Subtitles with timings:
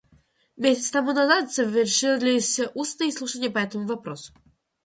[0.57, 4.33] Месяц тому назад завершились устные слушания по этому вопросу.